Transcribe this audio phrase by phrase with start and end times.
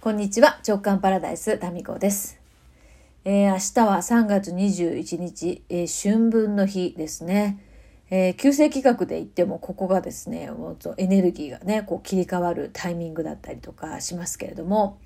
[0.00, 0.60] こんにちは。
[0.66, 2.38] 直感パラダイスタミコです、
[3.24, 7.58] えー明日は3月21日、えー春分の日ですね、
[8.08, 15.00] えー旧世紀学で言ってもここがですねもっとエネルギーがねこう切り替わるタイミングだったりとかしますけれども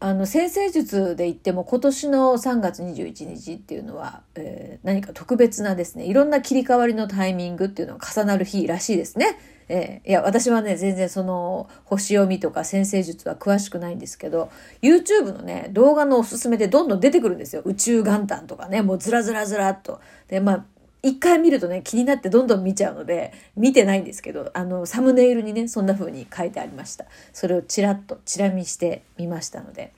[0.00, 9.38] あの先生術で言っても今年の3月21日っていうのは、えー何か特別なですねいろんな切り替わりのタイミングっていうのが重なる日らしいですね。
[9.68, 14.50] えーいや私はね全然その星読みとか先生術は詳しくないんですけど
[14.82, 17.62] YouTube のね動画のおすすめでどんどん出てくるんですよ。
[17.64, 20.00] 宇宙元旦とかねもうずらずらずらっと。
[20.28, 20.64] でまあ
[21.04, 27.06] 一回見るとね気になってどんどん見ちゃうので見てないんですけどあのサムネイルにねそんな風に書いてありました。
[27.32, 29.92] それをちらっとチラ見してみましたので、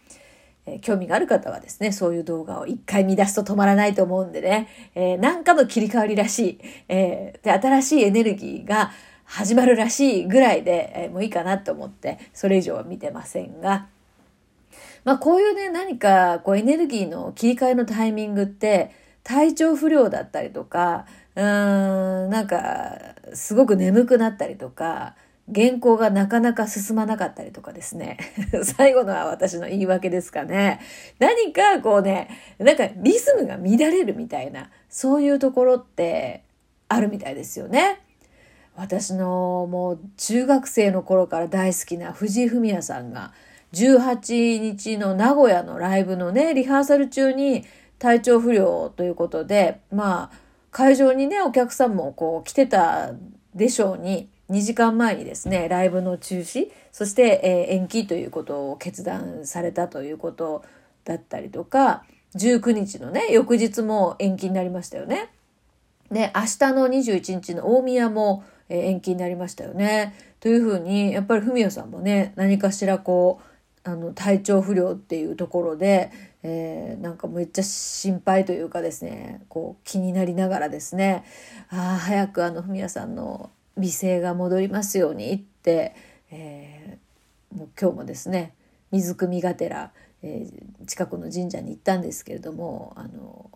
[0.64, 6.58] えー興味がある方はですねそういう動画を一回見出すと止まらないと思うんでね、えーなんかの切り替わりらしい、
[6.88, 8.90] えーで新しいエネルギーが
[9.24, 13.86] 始まるらしいぐらいで、えーもういいかなと思ってそれ以上は見てませんが
[15.04, 18.90] まあこういうね、何かこうエネルギーの切り替えのタイミングって
[19.22, 22.98] 体調不良だったりとか、うーん、なんか
[23.34, 25.14] すごく眠くなったりとか、
[25.54, 28.16] 原稿がなかなか進まなかったりとかですね。
[28.64, 30.80] 最後のは私の言い訳ですかね。
[31.18, 32.28] 何かこうね、
[32.58, 36.44] なんかリズムが乱れるみたいな、そういうところって
[36.88, 38.00] あるみたいですよね。
[38.76, 43.32] 私のもう中学生の頃から大好きな藤井フミヤさんが
[43.72, 47.64] 18日の名古屋のライブのねリハーサル中に
[47.98, 50.36] 体調不良ということでまあ
[50.70, 53.12] 会場にねお客さんもこう来てた
[53.54, 60.64] でしょうに2時間前にですねライブの中止そして、えー延期ということを決断されたということ
[61.04, 62.04] だったりとか
[62.36, 65.30] 19日のね翌日も延期になりましたよね。
[66.10, 70.14] で明日の21日の大宮も、延期になりましたよね。
[70.40, 76.10] というふうにやっぱり文雄さんもね何かしらこうあの体調不良っていうところで、
[76.42, 81.24] えーなんかめっちゃ心配というかですねこう気になりながらですね
[81.68, 85.94] ああ早くあの文也さんの美声が戻りますようにって、
[86.30, 88.52] えーもう今日もですね
[88.90, 89.92] 水汲みがてら、
[90.22, 93.50] えー近くの神社に行ったんですけれどもあの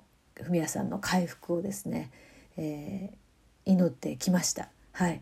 [0.44, 2.10] 文也さんの回復をですね、
[2.56, 3.18] えー
[3.70, 4.70] 祈ってきました。
[4.98, 5.20] はい、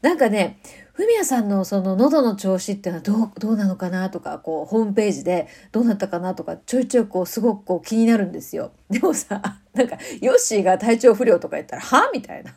[0.00, 0.60] なんかね
[0.96, 8.72] 文也さんのその喉の調子っていうのはどうどうなのかなとかこうホームページでどうなったかなとかちょいちょいこうすごくこう気になるんですよ。
[8.88, 12.54] でもさなんかヨッシーが体調不良とか言ったら「は?」みたいな。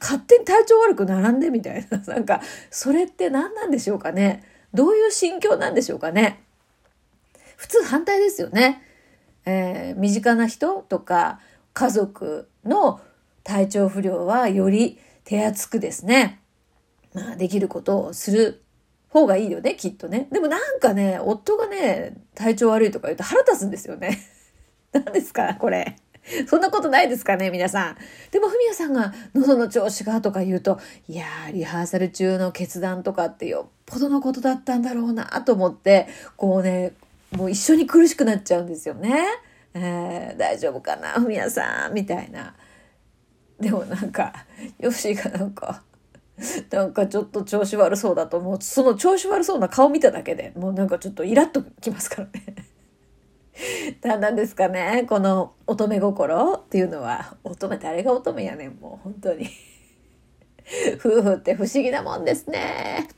[0.00, 1.98] 勝手に体調悪く並んでみたいな。
[2.12, 4.42] なんかそれって何なんでしょうかね。
[4.74, 6.42] どういう心境なんでしょうかね。
[7.56, 8.82] 普通反対ですよね。
[9.44, 11.40] えー身近な人とか
[11.74, 13.00] 家族の
[13.44, 16.40] 体調不良はより手厚くですね、
[17.12, 18.62] まあ、できることをする
[19.10, 20.28] 方がいいよねきっとね。
[20.30, 24.18] でもなんかね夫がね体調悪いとか言うと腹立つんですよね。
[24.92, 25.96] 何ですかこれ。
[26.48, 27.96] そんなことないですかね皆さん。
[28.30, 30.78] でも文也さんが喉の調子がとか言うと
[31.08, 36.92] いやーリハーサル中の決断とかってよっぽどのことだったんだろうなと思ってこうね
[37.32, 39.24] もう一緒に苦しくなっちゃうんですよね。
[39.74, 42.54] えー大丈夫かな文也さんみたいな。
[43.60, 44.46] でもなんか
[44.78, 45.82] ヨッシーがなんか
[46.70, 52.66] なんかちょっと調子悪そうだと思うその調子悪そうな顔見ただけでもうなんかちょっとイラッときますからね。
[54.02, 59.48] 何なんですかねこの乙女心っていうのは乙女誰が乙女やねんもう本当に
[60.98, 63.08] 夫婦って不思議なもんですね。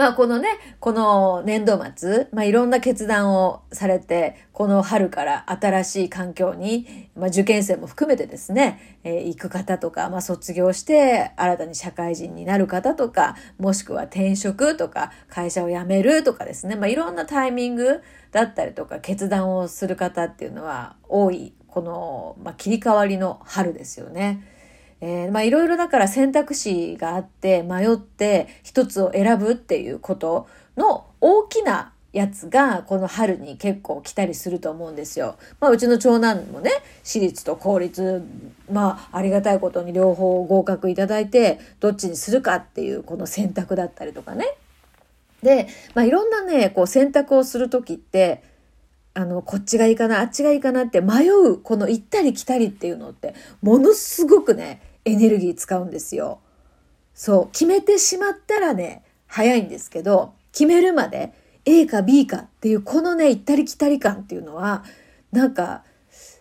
[0.00, 18.00] まあこのね、この年度末、まあいろんな決断をされて、この春から新しい環境に、まあ受験生も含めてですね、えー行く方とか、まあ卒業して新たに社会人になる方とか、もしくは転職とか、会社を辞めるとかですね、まあいろんなタイミング
[18.32, 24.59] だったりとか、決断をする方っていうのは多い、この、まあ切り替わりの春ですよね。
[25.00, 30.46] えーまあいろいろだから選択肢があって迷って一つを選ぶっていうこと
[30.76, 35.36] の大きなやつがこの春に結構来たりすると思うんですよ。
[35.60, 36.70] まあうちの長男もね
[37.02, 38.22] 私立と公立
[38.70, 44.56] まあありがたいことに両方合格いただいてどっちにするかっていうこの選択だったりとかね。
[45.42, 48.42] で、まあいろんなねこう選択をする時って
[49.12, 56.40] あの、こっちがいいかな、あっちがいいかなって迷う、この行ったり来たりっていうのって、ものすごくね、エネルギー使うんですよ。
[57.14, 61.32] そう、決めてしまったらね、早いんですけど、決めるまで
[61.64, 64.84] A か B かっていう、このね、行ったり来たり感っていうのは、
[65.32, 65.84] なんか、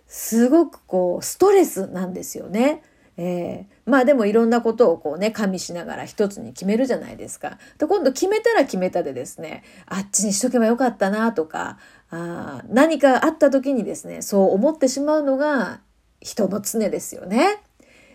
[0.08, 2.82] すごくこう、ストレスなんですよね。
[3.22, 7.58] えー、まあでもいろんなことをこうね、加味しながら一つに決めるじゃないですか。
[7.78, 11.78] で、今度決めたら決めたでですね、あっちにしとけばよかったなとか、
[12.12, 15.82] あ何かあった時にですね、そう思ってしまうのが
[16.22, 17.62] 人の常ですよね。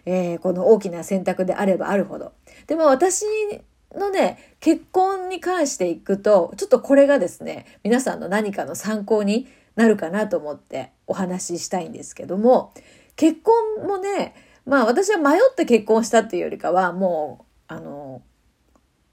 [0.07, 2.33] えー、この大きな選択であればあるほど。
[2.67, 3.25] でも私
[3.95, 9.47] のね、結婚に関していくと、ちょっとこれがですね、皆さんの何かの参考に
[9.77, 12.73] なるかなと思ってお話ししたいんですけども、
[13.17, 14.35] 結婚もね、
[14.67, 18.23] まあ私は迷って結婚したっていうよりかは、もう、あの、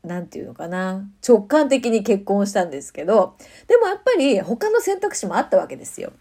[0.04, 3.36] なんていうのかな、直感的に結婚したんですけど、
[3.68, 6.12] でもやっぱり他の選択肢もあったわけですよ。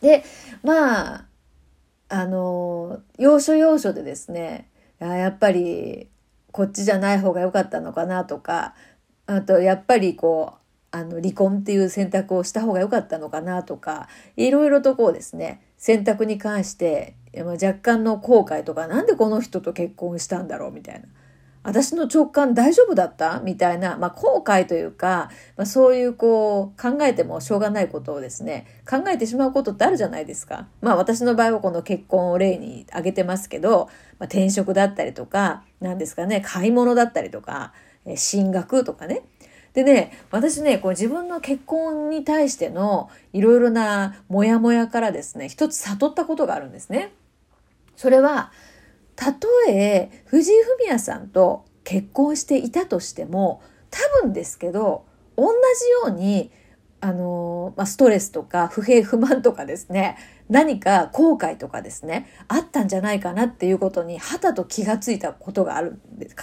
[0.00, 0.24] で、
[0.62, 1.24] まあ、
[2.14, 4.68] あの、要所要所でですね、
[5.00, 6.10] やっぱり
[6.52, 8.74] こっちじゃない方が良かったのかなとか、
[9.24, 10.58] あとやっぱりこう、
[10.90, 21.08] あの離婚っていう選択をした方が良かったのかなとか、いろいろとこうですね、選択に関して若干の後悔とか、なんでこの人と結婚したんだろうみたいな。
[21.62, 23.40] 私の直感大丈夫だった？
[23.40, 30.66] みたいな、まあ、後悔というか、まあ、そういうこう考えてもしょうがないことをですね考えてしまうことってあるじゃないですか。
[30.80, 37.72] まあ私の場合はこの結婚を例に挙げてますけど、まあ、転職だったりとか何ですかね買い物だったりとか
[38.16, 39.22] 進学とかね
[39.72, 47.10] でね、私ね、こう自分の結婚に対してのいろいろなモヤモヤからですね、一つ悟ったことがあるんですね。
[47.96, 48.52] それは、
[49.16, 55.04] たとえ藤井フミヤさんと結婚していたとしても多分ですけど
[55.36, 56.50] 同じように
[57.00, 60.16] あの、まあ、ストレスとか不平不満とかですね
[60.48, 66.00] 何か後悔とかですねあったんじゃないかなっていうことにはたと気がついたことがある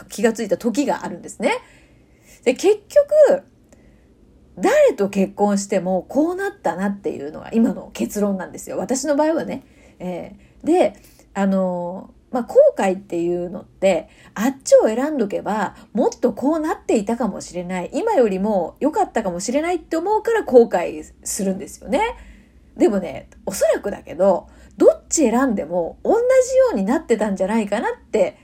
[0.09, 1.53] 気がついた時があるんですね。
[2.43, 3.43] で結局
[4.57, 9.63] 誰と結婚してもこうなったなっていうのが今の結論なんですよ私の場合はね。
[9.99, 10.93] えー、で
[11.33, 17.89] あのまあ、後悔っていうのって、あっちを選んどけば、もっとこうなっていたかもしれない。
[17.93, 22.01] 今よりも良かったかもしれないって思うから後悔するんですよね。
[22.77, 24.47] でもね、おそらくだけど、
[24.77, 28.37] どっち選んでも同じようになってたんじゃないかなって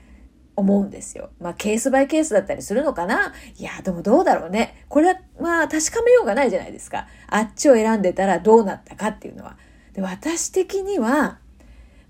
[0.56, 1.30] 思うんですよ。
[1.40, 4.84] まあ、ケースバイケースだったりするのかないや、でもどうだろうね。
[4.88, 7.06] これは、まあ、確かめようがないじゃないですか。
[7.28, 9.56] あっちを選んでたらどうなったかっていうのは。
[9.92, 11.38] で私的には、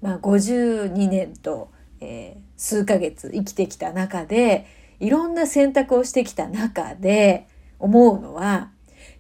[0.07, 4.67] まあ、52年と、えー、数ヶ月生きてきた中で
[5.01, 7.49] いろんな選択をしてきた中で
[7.81, 8.71] 思うのは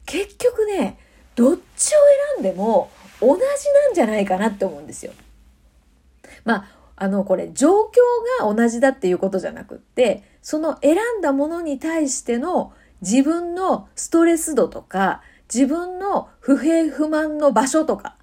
[0.05, 0.97] 結局ね
[1.35, 1.97] どっちを
[2.37, 2.89] 選んでも
[3.21, 5.13] 同じなんじゃないかなって思うんですよ。
[6.45, 7.91] まああのこれ状
[8.41, 12.73] 況が同じだっていうことじゃなくってその選んだものに対しての
[13.03, 15.21] 自分のストレス度とか
[15.53, 18.17] 自分の不平不満の場所とか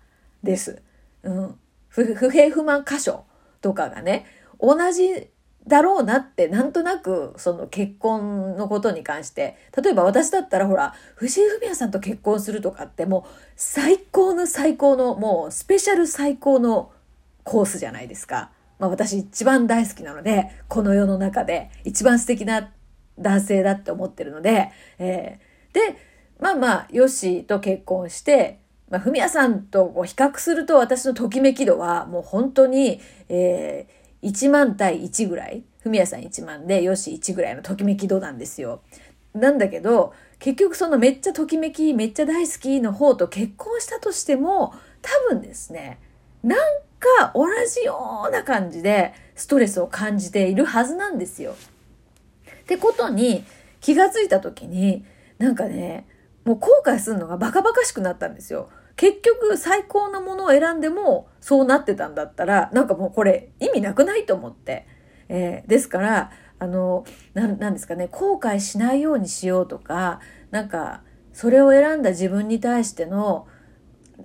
[0.44, 0.82] です。
[1.24, 1.60] うん、
[1.94, 3.26] 不平不満箇所
[3.62, 4.26] とかがね、
[4.60, 5.30] 同じ
[5.68, 16.92] だろうなってなんとなくその結婚のことに関して例えば私だったらほら藤井フミヤさんと結婚するとかってもう最高の最高のもうスペシャル最高の
[17.44, 18.52] コースじゃないですか。
[18.80, 22.72] まあ私一番大好きなのでこの世の中で一番素敵な
[23.18, 25.98] 男性だって思ってるので、えー、で
[26.40, 28.60] まあまあヨッシーと結婚して
[28.90, 33.00] まあ、フミヤさんと比較すると私のときめき度はもう本当に、
[33.30, 35.64] えー、1万対1ぐらい。
[35.84, 38.82] フミヤさん1万で、よし1ぐらいのときめき度なんですよ。
[39.34, 46.00] なんだけど、結局そのめっちゃときめき、めっちゃ大好きの方と結婚したとしても、多分ですね、
[46.42, 46.60] なん
[47.00, 51.56] か同じような感じでストレスを感じているはずなんですよ。
[52.62, 53.44] ってことに
[53.82, 55.04] 気がついた時に、
[55.38, 56.06] なんかね、
[56.46, 58.70] もう後悔するのがバカバカしくなったんですよ。
[58.96, 64.88] 結局最高なものを選んでもそうなってたんだったら、なんかもうこれ意味なくないと思って。
[65.30, 70.20] えー、ですから、あの、なんですかね、後悔しないようにしようとか、
[70.52, 71.02] なんか、
[71.34, 73.48] それを選んだ自分に対しての、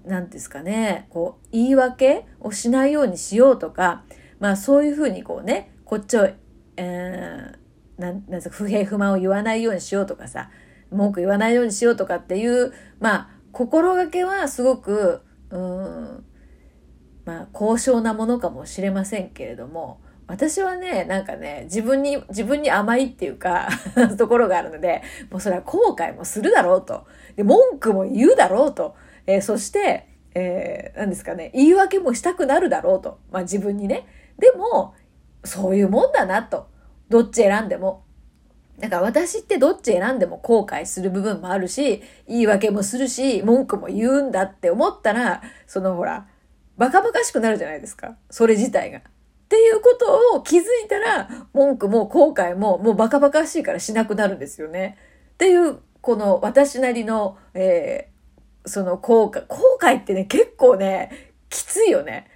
[0.05, 4.05] なんですかね、こう、言い訳をしないようにしようとか、
[4.39, 6.29] まあそういうふうにこうね、こっちを、
[6.77, 10.51] えー、なんなんですか、不平不満を言わないようにしようとかさ、
[10.91, 16.25] 文句言わないようにしようとかっていう、まあ、心がけはすごく、うん、
[17.25, 23.69] まあ、高尚なものかもしれませんけれども、私はね、なんかね、自分に、自分に甘いっていうか
[24.19, 27.07] ところがあるので、もうそれは後悔もするだろうと。
[27.37, 28.95] で、文句も言うだろうと。
[29.27, 33.19] えー、そして、えー、何ですかね、言い訳もしたくなるだろうと。
[33.31, 34.07] まあ自分にね。
[34.39, 34.95] でも、
[35.45, 36.69] そういうもんだなと。
[37.09, 38.05] どっち選んでも。
[38.79, 46.29] だから私ってどっち選んでも後悔する部分もあるし、言い訳もするし、文句も言うんだって思ったら、そのほら、
[46.77, 48.17] バカバカしくなるじゃないですか。
[48.31, 48.99] それ自体が。
[48.99, 49.03] っ
[49.49, 54.97] ていうことを気づいたら、文句も後悔ももうバカバカしいからしなくなるんですよね。
[55.35, 62.31] っていう、この私なりの、えー、その後悔、後悔ってね、結構ね、きついよね。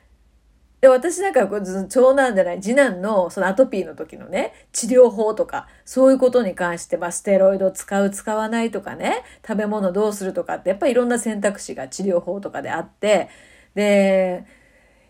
[0.83, 1.49] で、私なんか
[1.89, 13.29] 長男じゃない、次男のそのアトピーの時のね、治療法とか、そういうことに関して、まあ、ステロイド使う、使わないとかね、食べ物どうするとかって、やっぱりいろんな選択肢が治療法とかであって、
[13.77, 14.45] で、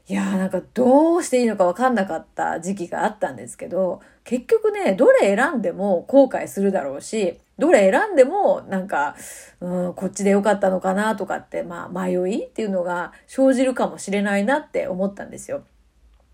[0.08, 9.14] いやーなんかどうしていいのか分かんなかった時期があったんですけど、結局ね、どれ選んでも後悔するだろうし、どれ選んでもなんか、
[9.60, 15.64] うん、こっちでよかったのかなとかって、まあ迷いっていうのが生じるかもしれないなって思ったんですよ。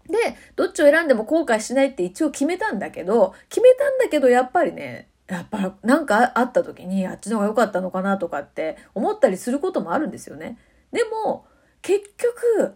[0.09, 0.17] で、
[0.57, 10.59] どっちを選んでも後悔しないって一応決めたんだけど、決めたんだけどやっぱりね、やっぱなんかあった時にあっちの方が良かったのかなとかって思ったりすることもあるんですよね。
[10.93, 11.45] でも、
[11.83, 12.75] 結局、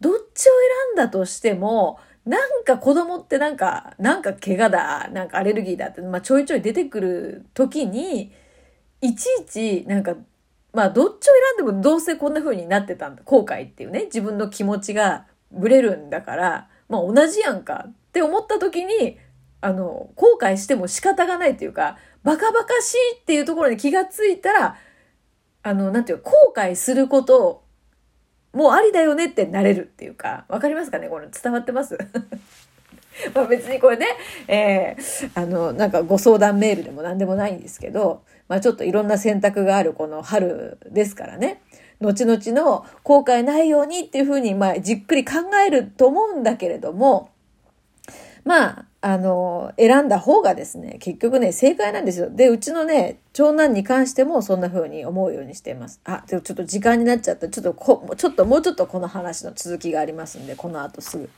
[0.00, 0.52] どっちを
[0.92, 8.32] 選んだとしても、なんか子供ってなんか、なんか怪我だ、なんかアレルギーだって、まあちょいちょい出てくる時に、
[9.00, 10.16] いちいちなんか、
[10.72, 13.22] まあどっちを選んでもどうせこんな風になってたんだ。
[13.24, 19.18] 後悔っていうね、自分の気持ちがブレるんだから、まあ同じやんかって思った時に、
[19.60, 24.76] あの、後悔しても仕方がないっていうか、バカバカしいっていうところに気がついたら、
[25.62, 27.65] あの、なんていう後悔すること
[28.56, 31.08] もうありだよねってなれるっていうか、わかりますかね？
[31.08, 31.98] これ伝わってます？
[33.34, 34.06] まあ別にこれね、
[34.48, 41.60] えー、あの、なんかご相談メールでも何でもないんですけど、まあちょっといろんな選択があるこの春ですからね。
[42.00, 45.32] 後々の後悔ないようにっていうふうに、まあじっくり考
[45.66, 47.28] えると思うんだけれども、
[48.44, 52.28] まあ、あの、選んだ方がですね、結局ね、正解なんですよ。
[52.28, 56.00] で、うちのね、長男に関してもそんな風に思うようにしています。
[56.02, 57.48] あ、でもちょっと時間になっちゃった。
[57.48, 61.30] ちょっとこ、ちょっともうちょっとこの話の続きがありますんで、この後すぐ。